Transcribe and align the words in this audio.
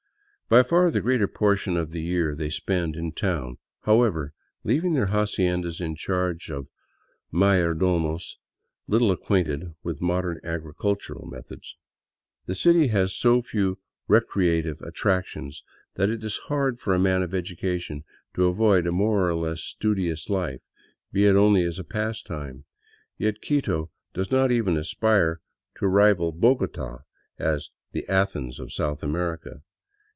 By 0.49 0.63
far 0.63 0.91
the 0.91 0.99
greater 0.99 1.29
portion 1.29 1.77
of 1.77 1.91
the 1.91 2.01
year 2.01 2.35
they 2.35 2.49
spend 2.49 2.97
in 2.97 3.13
town, 3.13 3.57
however, 3.83 4.33
leaving 4.65 4.95
their 4.95 5.05
haciendas 5.07 5.79
in 5.79 5.95
charge 5.95 6.51
of 6.51 6.67
mayordomos 7.31 8.35
little 8.85 9.11
acquainted 9.13 9.73
with 9.81 10.01
modern 10.01 10.41
agricultural 10.43 11.25
methods. 11.25 11.77
The 12.47 12.55
city 12.55 12.87
has 12.87 13.15
so 13.15 13.41
few 13.41 13.79
recreative 14.09 14.81
attractions 14.81 15.63
that 15.95 16.09
it 16.09 16.21
is 16.21 16.35
hard 16.51 16.81
for 16.81 16.93
a 16.93 16.99
man 16.99 17.21
of 17.23 17.33
education 17.33 18.03
to 18.33 18.47
avoid 18.49 18.85
a 18.85 18.91
more 18.91 19.29
or 19.29 19.35
less 19.35 19.61
studious 19.61 20.27
life, 20.29 20.59
be 21.13 21.27
it 21.27 21.35
only 21.37 21.63
as 21.63 21.79
a 21.79 21.85
pastime. 21.85 22.65
Yet 23.17 23.39
Quito 23.41 23.89
does 24.13 24.31
not 24.31 24.51
even 24.51 24.75
aspire 24.75 25.39
to 25.77 25.87
rival 25.87 26.33
Bogota 26.33 27.03
as 27.39 27.69
the" 27.93 28.05
Athens 28.13 28.59
of 28.59 28.73
South 28.73 29.01
America." 29.01 29.61